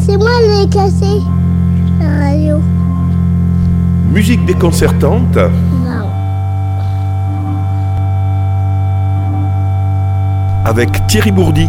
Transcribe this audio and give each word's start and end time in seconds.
C'est 0.00 0.16
moi 0.16 0.30
qui 0.42 0.62
ai 0.62 0.68
cassé 0.68 1.20
la 2.00 2.26
radio. 2.26 2.56
Musique 4.10 4.44
déconcertante 4.46 5.36
Non. 5.36 6.08
avec 10.64 11.06
Thierry 11.08 11.30
Bourdi. 11.30 11.66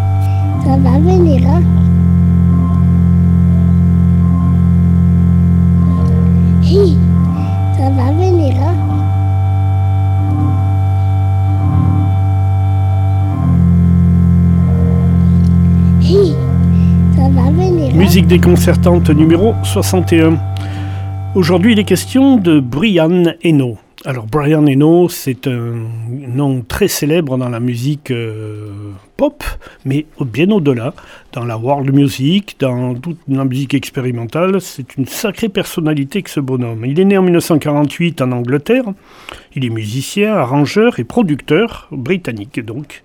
Ça 0.63 0.77
va 0.77 0.99
venir, 0.99 1.41
hein 1.49 1.61
Hi, 6.63 6.97
Ça 7.77 7.89
va 7.89 8.11
venir, 8.13 8.55
hein 8.61 8.82
Musique 18.03 18.27
déconcertante 18.27 19.09
numéro 19.11 19.55
61. 19.63 20.37
Aujourd'hui, 21.35 21.71
il 21.71 21.79
est 21.79 21.85
question 21.85 22.35
de 22.35 22.59
Brian 22.59 23.31
Eno. 23.45 23.77
Alors, 24.05 24.25
Brian 24.25 24.67
Eno, 24.67 25.07
c'est 25.07 25.47
un 25.47 25.87
nom 26.09 26.61
très 26.67 26.89
célèbre 26.89 27.37
dans 27.37 27.47
la 27.47 27.61
musique 27.61 28.11
euh, 28.11 28.91
pop, 29.15 29.45
mais 29.85 30.05
bien 30.19 30.51
au-delà, 30.51 30.93
dans 31.31 31.45
la 31.45 31.57
world 31.57 31.93
music, 31.93 32.57
dans 32.59 32.95
toute 32.95 33.19
la 33.29 33.45
musique 33.45 33.73
expérimentale. 33.73 34.59
C'est 34.59 34.97
une 34.97 35.05
sacrée 35.05 35.47
personnalité 35.47 36.21
que 36.21 36.29
ce 36.29 36.41
bonhomme. 36.41 36.83
Il 36.85 36.99
est 36.99 37.05
né 37.05 37.17
en 37.17 37.21
1948 37.21 38.21
en 38.21 38.33
Angleterre. 38.33 38.83
Il 39.55 39.63
est 39.63 39.69
musicien, 39.69 40.35
arrangeur 40.35 40.99
et 40.99 41.05
producteur 41.05 41.87
britannique, 41.89 42.59
donc. 42.59 43.03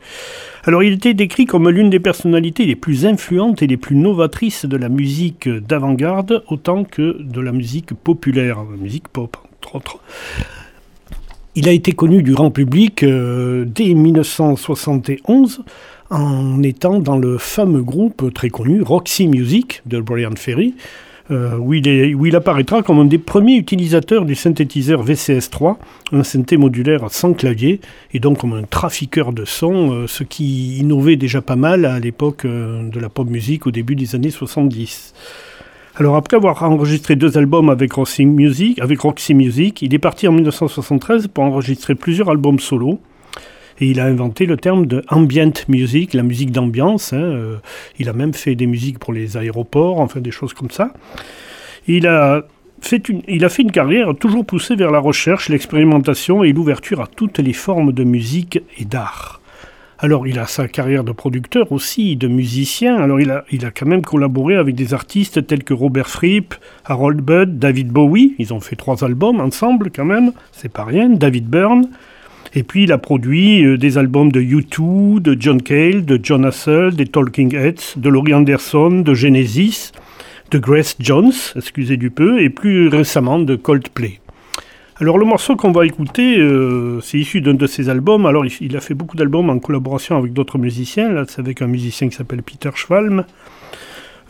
Alors, 0.65 0.83
il 0.83 0.95
était 0.95 1.15
décrit 1.15 1.47
comme 1.47 1.71
l'une 1.71 1.91
des 1.91 2.01
personnalités 2.01 2.67
les 2.67 2.75
plus 2.75 3.07
influentes 3.07 3.63
et 3.63 3.69
les 3.69 3.77
plus 3.77 3.95
novatrices 3.95 4.67
de 4.67 4.77
la 4.77 4.89
musique 4.89 5.49
d'avant-garde, 5.49 6.43
autant 6.49 6.83
que 6.83 7.23
de 7.23 7.41
la 7.41 7.53
musique 7.53 7.95
populaire, 7.95 8.65
la 8.69 8.77
musique 8.77 9.07
pop, 9.07 9.37
entre 9.59 9.77
autres. 9.77 10.01
Il 11.59 11.69
a 11.69 11.73
été 11.73 11.91
connu 11.91 12.23
du 12.23 12.35
grand 12.35 12.53
public 12.53 13.03
euh, 13.03 13.65
dès 13.67 13.93
1971 13.93 15.65
en 16.09 16.63
étant 16.63 17.01
dans 17.01 17.19
le 17.19 17.37
fameux 17.37 17.83
groupe 17.83 18.33
très 18.33 18.49
connu 18.49 18.81
Roxy 18.81 19.27
Music 19.27 19.83
de 19.85 20.01
Brian 20.01 20.37
Ferry, 20.37 20.77
euh, 21.33 21.59
où, 21.59 21.75
il 21.75 22.37
apparaîtra 22.37 22.85
comme 22.85 23.01
un 23.01 23.07
des 23.07 23.19
premiers 23.19 23.57
utilisateurs 23.57 24.25
du 24.25 24.37
synthétiseur 24.37 25.05
VCS3, 25.05 25.79
un 26.13 26.23
synthé 26.23 26.57
modulaire 26.57 27.11
sans 27.11 27.33
clavier, 27.33 27.81
et 28.15 28.21
donc 28.21 28.39
comme 28.39 28.53
un 28.53 28.63
trafiqueur 28.63 29.33
de 29.33 29.45
son, 29.45 29.93
euh, 29.93 30.07
ce 30.07 30.23
qui 30.23 30.79
innovait 30.79 31.17
déjà 31.17 31.43
pas 31.43 31.57
mal 31.57 31.87
à 31.87 31.99
l'époque 31.99 32.45
euh, 32.45 32.89
de 32.89 33.01
la 33.01 33.09
pop 33.09 33.29
music 33.29 33.67
au 33.67 33.73
début 33.73 33.97
des 33.97 34.15
années 34.15 34.31
70. 34.31 35.13
Alors 36.01 36.15
après 36.15 36.37
avoir 36.37 36.63
enregistré 36.63 37.17
deux 37.17 37.37
albums 37.39 37.71
avec 37.71 37.95
Roxy 37.95 38.25
Music, 38.25 38.79
avec 38.79 39.01
Roxy 39.01 39.35
Music, 39.35 39.83
il 39.83 39.93
est 39.93 39.99
parti 39.99 40.29
en 40.29 40.33
1973 40.33 41.27
pour 41.27 41.43
enregistrer 41.43 41.97
plusieurs 41.97 42.31
albums 42.31 42.61
solo. 42.61 43.01
Et 43.81 43.89
il 43.89 43.99
a 43.99 44.05
inventé 44.05 44.47
le 44.47 44.57
terme 44.57 44.87
de 44.87 45.03
ambient 45.09 45.53
music, 45.67 46.15
la 46.15 46.23
musique 46.23 46.53
d'ambiance. 46.53 47.13
hein, 47.13 47.21
euh, 47.21 47.57
il 47.99 48.09
a 48.09 48.13
même 48.13 48.33
fait 48.33 48.55
des 48.55 48.69
musiques 48.69 49.01
pour 49.01 49.13
les 49.13 49.37
aéroports, 49.37 49.99
enfin 49.99 50.21
des 50.21 50.31
choses 50.31 50.53
comme 50.53 50.71
ça. 50.71 50.93
Il 51.89 52.07
a 52.07 52.43
fait 52.81 53.09
une, 53.09 53.23
il 53.27 53.45
a 53.45 53.49
fait 53.49 53.63
une 53.63 53.73
carrière 53.73 54.15
toujours 54.15 54.47
poussée 54.47 54.77
vers 54.77 54.93
la 54.93 55.01
recherche, 55.01 55.49
l'expérimentation 55.49 56.45
et 56.45 56.53
l'ouverture 56.53 57.01
à 57.01 57.09
toutes 57.09 57.41
les 57.41 57.53
formes 57.53 57.91
de 57.91 58.05
musique 58.05 58.61
et 58.79 58.85
d'art. 58.85 59.41
Alors, 60.01 60.29
il 60.29 60.39
a 60.39 60.47
sa 60.47 60.69
carrière 60.69 61.03
de 61.03 61.11
producteur 61.11 61.73
aussi, 61.73 62.15
de 62.15 62.29
musicien. 62.29 62.97
Alors, 62.99 63.21
il 63.21 63.33
a, 63.33 63.45
il 63.51 63.67
a 63.67 63.73
quand 63.73 63.87
même 63.87 64.03
collaboré 64.03 64.55
avec 64.55 64.77
des 64.77 64.95
artistes 64.95 65.45
tels 65.45 65.65
que 65.65 65.75
Robert 65.75 66.09
Fripp, 66.09 66.55
Harold 66.85 67.21
Budd, 67.21 67.59
David 67.59 67.89
Bowie. 67.89 68.37
Ils 68.39 68.55
ont 68.55 68.61
fait 68.61 68.77
trois 68.77 69.03
albums 69.03 69.41
ensemble, 69.41 69.91
quand 69.91 70.05
même. 70.05 70.31
C'est 70.53 70.71
pas 70.71 70.85
rien. 70.85 71.09
David 71.09 71.49
Byrne. 71.49 71.89
Et 72.55 72.63
puis, 72.63 72.85
il 72.85 72.93
a 72.93 72.99
produit 72.99 73.65
euh, 73.65 73.77
des 73.77 73.99
albums 73.99 74.31
de 74.31 74.41
U2, 74.41 75.19
de 75.19 75.37
John 75.39 75.61
Cale, 75.61 76.05
de 76.05 76.21
John 76.23 76.45
Hassel, 76.45 76.95
des 76.95 77.07
Talking 77.07 77.57
Heads, 77.57 77.97
de 77.97 78.09
Laurie 78.09 78.35
Anderson, 78.35 79.01
de 79.01 79.15
Genesis, 79.15 79.91
de 80.53 80.59
Grace 80.59 80.95
Jones, 81.01 81.33
excusez 81.57 81.97
du 81.97 82.11
peu, 82.11 82.41
et 82.41 82.51
plus 82.51 82.87
récemment 82.87 83.41
de 83.41 83.57
Coldplay. 83.57 84.21
Alors 85.01 85.17
le 85.17 85.25
morceau 85.25 85.55
qu'on 85.55 85.71
va 85.71 85.87
écouter, 85.87 86.39
euh, 86.39 87.01
c'est 87.03 87.19
issu 87.19 87.41
d'un 87.41 87.55
de 87.55 87.69
ses 87.69 87.89
albums. 87.89 88.27
Alors 88.27 88.45
il, 88.45 88.77
a 88.77 88.81
fait 88.81 88.95
beaucoup 88.95 89.17
d'albums 89.17 89.49
en 89.49 89.61
collaboration 89.61 90.17
avec 90.17 90.33
d'autres 90.33 90.59
musiciens. 90.59 91.09
Là, 91.09 91.23
c'est 91.29 91.39
avec 91.39 91.63
un 91.63 91.69
musicien 91.69 92.09
qui 92.09 92.17
s'appelle 92.17 92.43
Peter 92.43 92.71
Schwalm. 92.75 93.25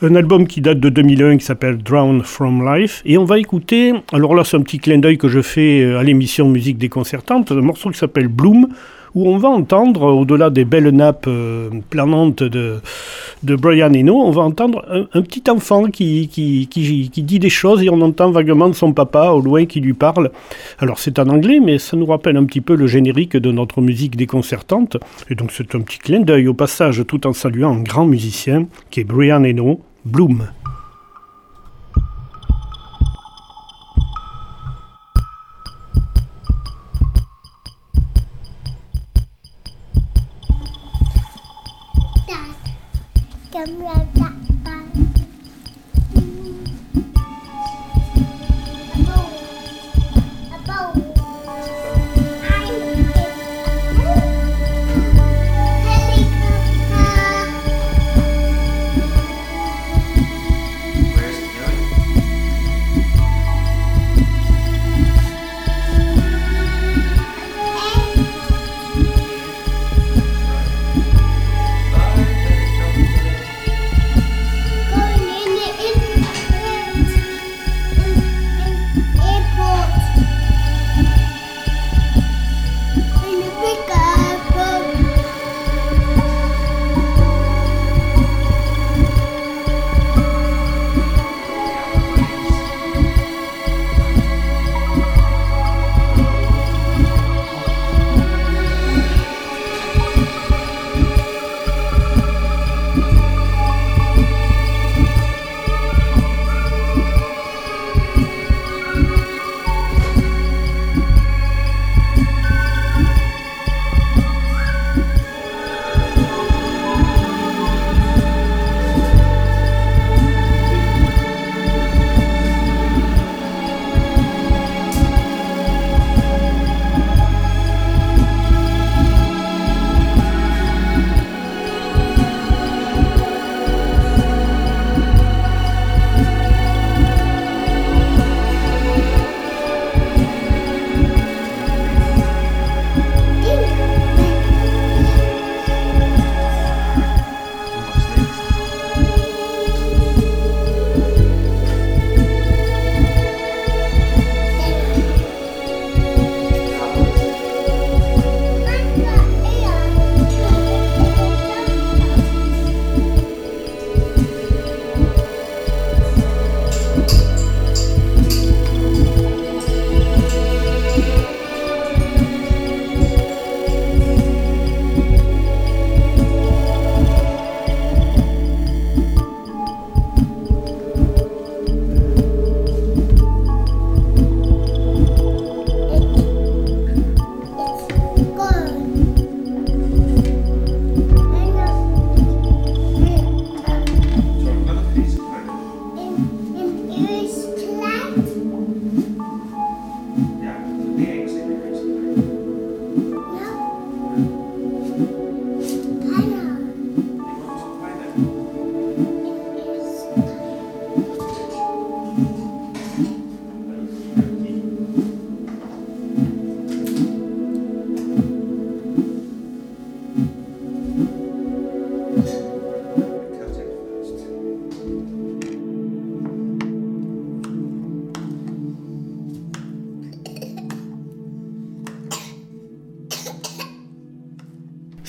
Un 0.02 0.14
album 0.14 0.46
qui 0.46 0.60
date 0.60 0.78
de 0.78 0.90
2001 0.90 1.38
qui 1.38 1.44
s'appelle 1.46 1.78
Drown 1.78 2.22
from 2.22 2.62
Life. 2.70 3.00
Et 3.06 3.16
on 3.16 3.24
va 3.24 3.38
écouter, 3.38 3.94
alors 4.12 4.34
là 4.34 4.44
c'est 4.44 4.58
un 4.58 4.60
petit 4.60 4.78
clin 4.78 4.98
d'œil 4.98 5.16
que 5.16 5.28
je 5.28 5.40
fais 5.40 5.80
euh, 5.80 5.98
à 5.98 6.02
l'émission 6.02 6.50
Musique 6.50 6.76
déconcertante, 6.76 7.50
un 7.50 7.62
morceau 7.62 7.90
qui 7.90 7.98
s'appelle 7.98 8.28
Bloom, 8.28 8.68
où 9.14 9.28
on 9.28 9.38
va 9.38 9.48
entendre, 9.48 10.02
au-delà 10.02 10.50
des 10.50 10.64
belles 10.64 10.90
nappes 10.90 11.26
euh, 11.26 11.70
planantes 11.90 12.42
de, 12.42 12.80
de 13.42 13.56
Brian 13.56 13.92
Eno, 13.94 14.16
on 14.16 14.30
va 14.30 14.42
entendre 14.42 14.84
un, 15.12 15.22
petit 15.22 15.44
enfant 15.50 15.84
qui, 15.86 16.28
qui, 16.28 16.68
qui, 16.68 17.10
qui 17.10 17.22
dit 17.22 17.38
des 17.38 17.50
choses 17.50 17.82
et 17.82 17.90
on 17.90 18.00
entend 18.00 18.30
vaguement 18.30 18.72
son 18.72 18.92
papa 18.92 19.30
au 19.30 19.40
loin 19.40 19.66
qui 19.66 19.80
lui 19.80 19.94
parle. 19.94 20.30
Alors 20.78 20.98
c'est 20.98 21.18
en 21.18 21.28
anglais, 21.28 21.60
mais 21.60 21.78
ça 21.78 21.96
nous 21.96 22.06
rappelle 22.06 22.36
un 22.36 22.44
petit 22.44 22.60
peu 22.60 22.74
le 22.74 22.86
générique 22.86 23.36
de 23.36 23.52
notre 23.52 23.80
musique 23.80 24.16
déconcertante. 24.16 24.96
Et 25.30 25.34
donc 25.34 25.52
c'est 25.52 25.74
un 25.74 25.80
petit 25.80 25.98
clin 25.98 26.20
d'œil 26.20 26.48
au 26.48 26.54
passage, 26.54 27.02
tout 27.06 27.26
en 27.26 27.32
saluant 27.32 27.72
un 27.72 27.82
grand 27.82 28.06
musicien 28.06 28.66
qui 28.90 29.00
est 29.00 29.04
Brian 29.04 29.44
Eno, 29.44 29.80
Bloom. 30.04 30.48
Comme 43.58 43.82
la 43.82 44.07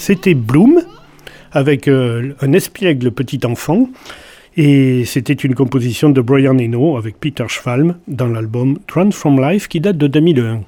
c'était 0.10 0.34
Bloom 0.34 0.82
avec 1.52 1.88
euh, 1.88 2.34
un 2.42 2.54
espiègle 2.54 3.12
petit 3.12 3.42
enfant. 3.46 3.90
Et 4.58 5.06
c'était 5.06 5.34
une 5.34 5.54
composition 5.54 6.10
de 6.10 6.20
Brian 6.20 6.58
Eno 6.58 6.98
avec 6.98 7.20
Peter 7.20 7.46
Schwalm 7.48 7.96
dans 8.08 8.26
l'album 8.26 8.80
Transform 8.88 9.40
Life 9.40 9.68
qui 9.68 9.80
date 9.80 9.98
de 9.98 10.08
2001. 10.08 10.62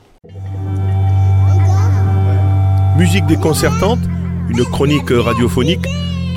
Musique 3.00 3.26
déconcertante, 3.26 3.98
une 4.48 4.64
chronique 4.64 5.10
radiophonique 5.10 5.88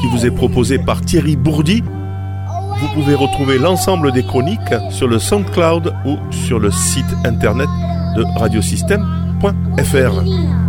qui 0.00 0.06
vous 0.10 0.24
est 0.24 0.34
proposée 0.34 0.78
par 0.78 1.02
Thierry 1.02 1.36
Bourdi. 1.36 1.82
Vous 2.80 2.88
pouvez 2.94 3.14
retrouver 3.14 3.58
l'ensemble 3.58 4.12
des 4.12 4.22
chroniques 4.22 4.74
sur 4.88 5.08
le 5.08 5.18
SoundCloud 5.18 5.92
ou 6.06 6.16
sur 6.30 6.58
le 6.58 6.70
site 6.70 7.14
internet 7.26 7.68
de 8.16 8.24
radiosystème.fr. 8.38 10.63